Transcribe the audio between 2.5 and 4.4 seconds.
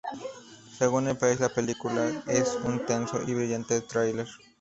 un tenso y brillante thriller.